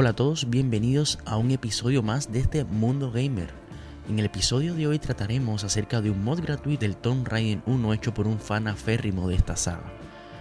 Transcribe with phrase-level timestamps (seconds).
[0.00, 3.50] Hola a todos, bienvenidos a un episodio más de este Mundo Gamer.
[4.08, 7.92] En el episodio de hoy trataremos acerca de un mod gratuito del Tomb Raider 1
[7.94, 9.92] hecho por un fan aférrimo de esta saga.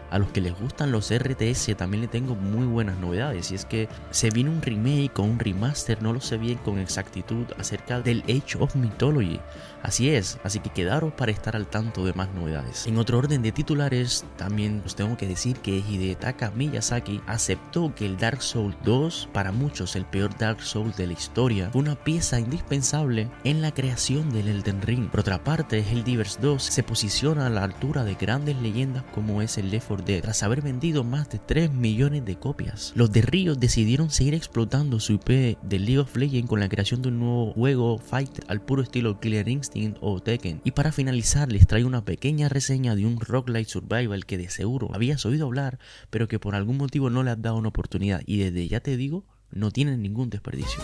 [0.10, 3.66] A los que les gustan los RTS también le tengo muy buenas novedades y es
[3.66, 8.00] que se viene un remake o un remaster, no lo sé bien con exactitud, acerca
[8.00, 9.40] del Age of Mythology.
[9.84, 12.88] Así es, así que quedaros para estar al tanto de más novedades.
[12.88, 18.06] En otro orden de titulares, también os tengo que decir que Hidetaka Miyazaki aceptó que
[18.06, 21.96] el Dark Souls 2, para muchos el peor Dark Souls de la historia, fue una
[21.96, 25.10] pieza indispensable en la creación del Elden Ring.
[25.10, 29.58] Por otra parte, Helldivers 2 se posiciona a la altura de grandes leyendas como es
[29.58, 32.94] el Left 4 Tras haber vendido más de 3 millones de copias.
[32.96, 37.02] Los de Riot decidieron seguir explotando su IP de League of Legends con la creación
[37.02, 40.62] de un nuevo juego Fighter al puro estilo Killer Instinct o Tekken.
[40.64, 44.90] Y para finalizar les traigo una pequeña reseña de un Light Survival que de seguro
[44.94, 45.80] habías oído hablar,
[46.10, 48.98] pero que por algún motivo no le has dado una oportunidad y desde ya te
[48.98, 50.82] digo, no tienen ningún desperdicio.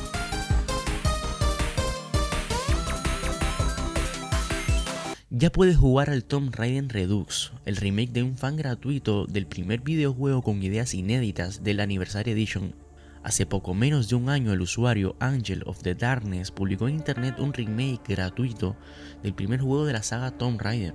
[5.35, 9.81] Ya puedes jugar al Tomb Raider Redux, el remake de un fan gratuito del primer
[9.81, 12.75] videojuego con ideas inéditas del Anniversary Edition
[13.23, 17.39] Hace poco menos de un año el usuario Angel of the Darkness publicó en internet
[17.39, 18.75] un remake gratuito
[19.23, 20.93] del primer juego de la saga Tomb Raider,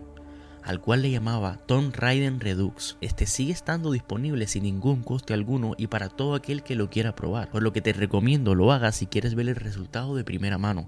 [0.63, 2.97] al cual le llamaba Tomb Raider Redux.
[3.01, 7.17] Este sigue estando disponible sin ningún coste alguno y para todo aquel que lo quiera
[7.17, 10.59] probar, por lo que te recomiendo lo hagas si quieres ver el resultado de primera
[10.59, 10.87] mano.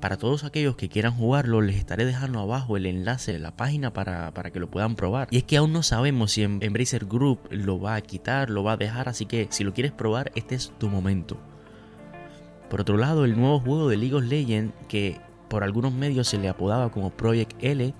[0.00, 3.92] Para todos aquellos que quieran jugarlo, les estaré dejando abajo el enlace de la página
[3.92, 5.28] para, que lo puedan probar.
[5.30, 8.72] Y es que aún no sabemos si Embracer Group lo va a quitar, lo va
[8.72, 11.36] a dejar, así que si lo quieres probar, este es tu momento.
[12.70, 16.38] Por otro lado, el nuevo juego de League of Legends, que por algunos medios se
[16.38, 17.92] le apodaba como Project L,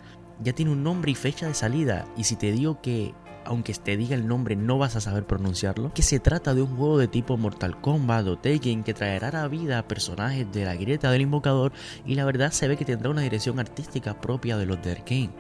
[0.42, 2.06] ya tiene un nombre y fecha de salida.
[2.16, 3.12] Y si te digo que
[3.44, 6.77] aunque te diga el nombre no vas a saber pronunciarlo, que se trata de un
[6.77, 11.10] juego de tipo Mortal Kombat o Tekken que traerá a vida personajes de la grieta
[11.10, 11.72] del invocador
[12.05, 15.30] y la verdad se ve que tendrá una dirección artística propia de los de Arkane,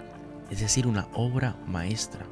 [0.50, 2.26] es decir, una obra maestra.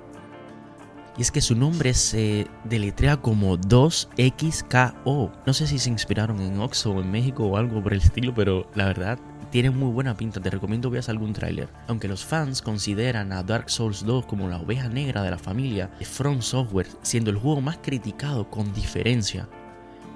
[1.16, 5.32] Y es que su nombre se deletrea como 2XKO.
[5.44, 8.32] No sé si se inspiraron en Oxo o en México o algo por el estilo,
[8.32, 9.19] pero la verdad
[9.50, 11.69] tiene muy buena pinta, te recomiendo veas algún tráiler.
[11.86, 15.91] Aunque los fans consideran a Dark Souls 2 como la oveja negra de la familia
[15.98, 19.48] de From Software, siendo el juego más criticado con diferencia,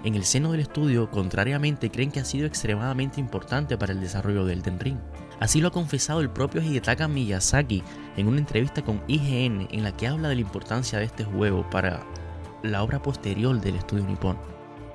[0.05, 4.45] en el seno del estudio, contrariamente, creen que ha sido extremadamente importante para el desarrollo
[4.45, 4.99] del Elden Ring.
[5.39, 7.85] Así lo ha confesado el propio Hidetaka Miyazaki
[8.17, 11.69] en una entrevista con IGN en la que habla de la importancia de este juego
[11.71, 12.05] para
[12.65, 14.37] la obra posterior del estudio nipón.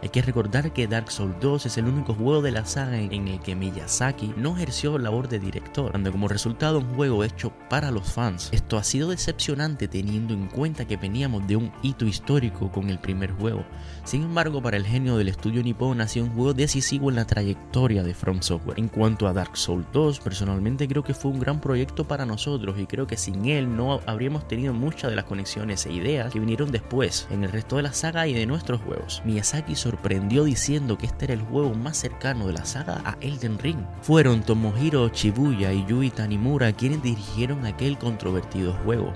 [0.02, 3.28] Hay que recordar que Dark Souls 2 es el único juego de la saga en
[3.28, 7.90] el que Miyazaki no ejerció labor de director, dando como resultado un juego hecho para
[7.90, 8.50] los fans.
[8.52, 13.00] Esto ha sido decepcionante teniendo en cuenta que veníamos de un hito histórico con el
[13.00, 13.66] primer juego.
[14.04, 17.26] Sin embargo, para el genio del estudio Nippon ha sido un juego decisivo en la
[17.26, 18.80] trayectoria de From Software.
[18.80, 22.78] En cuanto a Dark Souls 2, personalmente creo que fue un gran proyecto para nosotros
[22.80, 26.40] y creo que sin él no habríamos tenido muchas de las conexiones e ideas que
[26.40, 29.24] vinieron después en el resto de la saga y de nuestros juegos.
[29.26, 33.58] Miyazaki sorprendió diciendo que este era el juego más cercano de la saga a Elden
[33.58, 33.80] Ring.
[34.02, 39.14] Fueron Tomohiro Shibuya y Yui Tanimura quienes dirigieron aquel controvertido juego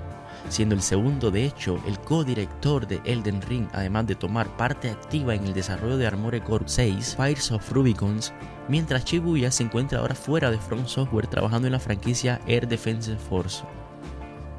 [0.48, 5.34] siendo el segundo de hecho el co-director de Elden Ring, además de tomar parte activa
[5.34, 8.32] en el desarrollo de Armored Core 6, Fires of Rubicons,
[8.68, 13.16] mientras Shibuya se encuentra ahora fuera de Front Software trabajando en la franquicia Air Defense
[13.16, 13.62] Force.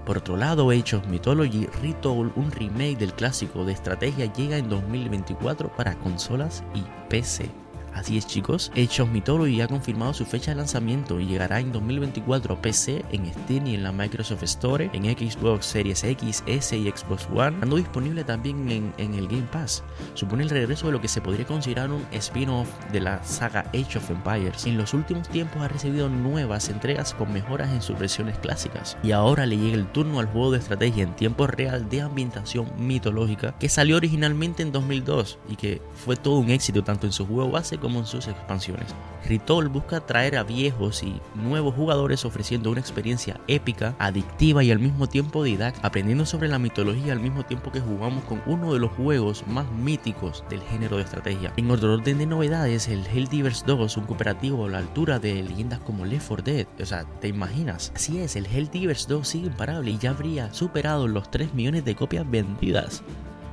[0.06, 4.69] Por otro lado, Age of Mythology Retold, un remake del clásico de estrategia, llega en
[4.69, 7.62] 2024 para consolas y PC.
[7.94, 11.72] Así es chicos, Age of Mythology ha confirmado su fecha de lanzamiento y llegará en
[11.72, 16.76] 2024 a PC, en Steam y en la Microsoft Store, en Xbox Series X, S
[16.76, 19.84] y Xbox One, estando disponible también en, en el Game Pass.
[20.16, 23.98] Supone el regreso de lo que se podría considerar un spin-off de la saga Age
[23.98, 24.66] of Empires.
[24.66, 28.98] En los últimos tiempos ha recibido nuevas entregas con mejoras en sus versiones clásicas.
[29.04, 32.72] Y ahora le llega el turno al juego de estrategia en tiempo real de ambientación
[32.78, 37.25] mitológica que salió originalmente en 2002 y que fue todo un éxito tanto en su
[37.25, 38.88] juego base como en sus expansiones.
[39.27, 44.80] Ritol busca atraer a viejos y nuevos jugadores ofreciendo una experiencia épica, adictiva y al
[44.80, 48.80] mismo tiempo didáctica, aprendiendo sobre la mitología al mismo tiempo que jugamos con uno de
[48.80, 51.53] los juegos más míticos del género de estrategia.
[51.57, 55.79] En otro orden de novedades, el Helldivers 2, un cooperativo a la altura de leyendas
[55.79, 57.91] como Left 4 Dead, o sea, ¿te imaginas?
[57.95, 61.95] Así es, el Helldivers 2 sigue imparable y ya habría superado los 3 millones de
[61.95, 63.03] copias vendidas.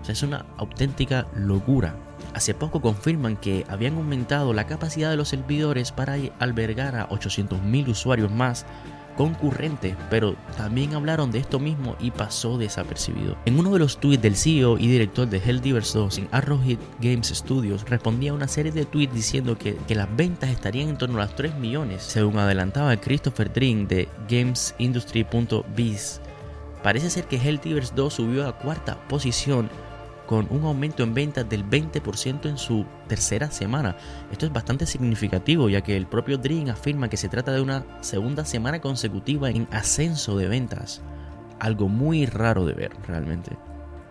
[0.00, 1.94] O sea, es una auténtica locura.
[2.34, 7.88] Hace poco confirman que habían aumentado la capacidad de los servidores para albergar a 800.000
[7.88, 8.66] usuarios más
[9.16, 13.36] concurrente, pero también hablaron de esto mismo y pasó desapercibido.
[13.44, 17.28] En uno de los tweets del CEO y director de Helldivers 2 en Arrowhead Games
[17.28, 21.26] Studios respondía a una serie de tweets diciendo que, las ventas estarían en torno a
[21.26, 26.20] los 3 millones, según adelantaba Christopher Dring de GamesIndustry.biz.
[26.82, 29.68] Parece ser que Helldivers 2 subió a cuarta posición
[30.30, 33.96] con un aumento en ventas del 20% en su tercera semana.
[34.30, 37.84] Esto es bastante significativo ya que el propio Dream afirma que se trata de una
[38.00, 41.02] segunda semana consecutiva en ascenso de ventas.
[41.58, 43.58] Algo muy raro de ver realmente.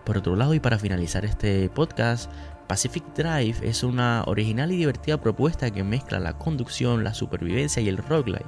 [0.04, 2.30] Por otro lado, y para finalizar este podcast,
[2.68, 7.88] Pacific Drive es una original y divertida propuesta que mezcla la conducción, la supervivencia y
[7.88, 8.44] el roguelite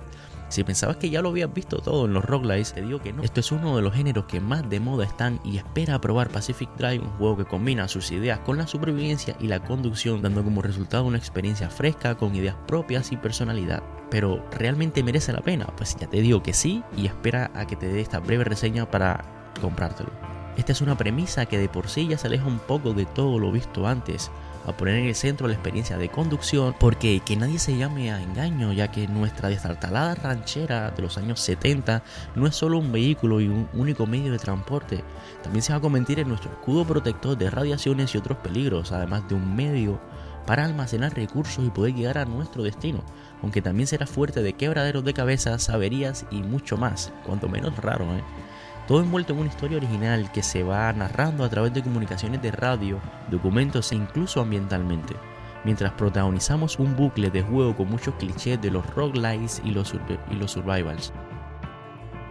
[0.52, 3.22] si pensabas que ya lo habías visto todo en los roguelites, te digo que no.
[3.22, 6.68] Esto es uno de los géneros que más de moda están y espera probar Pacific
[6.76, 10.62] Drive, un juego que combina sus ideas con la supervivencia y la conducción, dando como
[10.62, 13.82] resultado una experiencia fresca con ideas propias y personalidad.
[14.10, 15.66] Pero ¿realmente merece la pena?
[15.76, 18.90] Pues ya te digo que sí y espera a que te dé esta breve reseña
[18.90, 19.24] para
[19.60, 20.31] comprártelo.
[20.56, 23.38] Esta es una premisa que de por sí ya se aleja un poco de todo
[23.38, 24.30] lo visto antes,
[24.66, 28.22] a poner en el centro la experiencia de conducción, porque que nadie se llame a
[28.22, 32.02] engaño, ya que nuestra destartalada ranchera de los años 70
[32.34, 35.02] no es solo un vehículo y un único medio de transporte,
[35.42, 39.26] también se va a convertir en nuestro escudo protector de radiaciones y otros peligros, además
[39.28, 39.98] de un medio
[40.46, 43.02] para almacenar recursos y poder llegar a nuestro destino,
[43.42, 48.04] aunque también será fuerte de quebraderos de cabezas, averías y mucho más, cuanto menos raro,
[48.14, 48.22] ¿eh?
[48.86, 52.50] Todo envuelto en una historia original que se va narrando a través de comunicaciones de
[52.50, 53.00] radio,
[53.30, 55.14] documentos e incluso ambientalmente,
[55.64, 59.94] mientras protagonizamos un bucle de juego con muchos clichés de los roguelites y los,
[60.30, 61.12] y los survivals.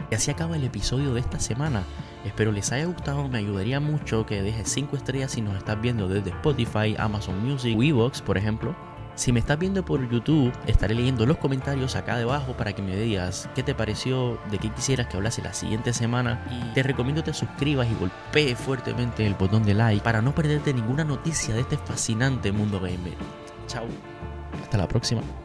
[0.10, 1.84] Y así acaba el episodio de esta semana.
[2.26, 6.08] Espero les haya gustado, me ayudaría mucho que dejes 5 estrellas si nos estás viendo
[6.08, 8.76] desde Spotify, Amazon Music o por ejemplo
[9.22, 12.96] si me estás viendo por YouTube, estaré leyendo los comentarios acá debajo para que me
[12.96, 16.44] digas qué te pareció, de qué quisieras que hablase la siguiente semana.
[16.50, 20.74] Y te recomiendo te suscribas y golpees fuertemente el botón de like para no perderte
[20.74, 23.14] ninguna noticia de este fascinante mundo gamer.
[23.68, 23.86] Chao,
[24.60, 25.22] hasta la próxima.